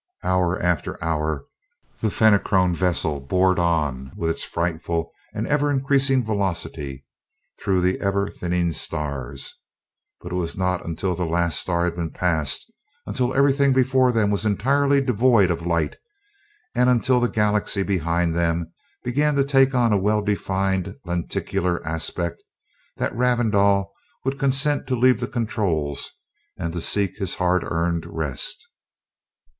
Hour 0.23 0.59
after 0.59 0.97
hour 1.03 1.45
the 1.99 2.09
Fenachrone 2.09 2.73
vessel 2.73 3.19
bored 3.19 3.59
on, 3.59 4.11
with 4.15 4.31
its 4.31 4.43
frightful 4.43 5.11
and 5.31 5.45
ever 5.45 5.69
increasing 5.69 6.25
velocity, 6.25 7.05
through 7.63 7.81
the 7.81 7.99
ever 7.99 8.27
thinning 8.27 8.71
stars, 8.71 9.61
but 10.19 10.31
it 10.31 10.35
was 10.37 10.57
not 10.57 10.83
until 10.83 11.13
the 11.13 11.27
last 11.27 11.59
star 11.59 11.83
had 11.85 11.95
been 11.97 12.09
passed, 12.09 12.73
until 13.05 13.31
everything 13.35 13.73
before 13.73 14.11
them 14.11 14.31
was 14.31 14.43
entirely 14.43 15.01
devoid 15.01 15.51
of 15.51 15.67
light, 15.67 15.97
and 16.73 16.89
until 16.89 17.19
the 17.19 17.27
Galaxy 17.29 17.83
behind 17.83 18.35
them 18.35 18.73
began 19.03 19.35
to 19.35 19.43
take 19.43 19.75
on 19.75 19.93
a 19.93 19.99
well 20.01 20.23
defined 20.23 20.95
lenticular 21.05 21.79
aspect, 21.85 22.41
that 22.97 23.15
Ravindau 23.15 23.85
would 24.25 24.39
consent 24.39 24.87
to 24.87 24.95
leave 24.95 25.19
the 25.19 25.27
controls 25.27 26.09
and 26.57 26.73
to 26.73 26.81
seek 26.81 27.17
his 27.17 27.35
hard 27.35 27.63
earned 27.63 28.07
rest. 28.07 28.67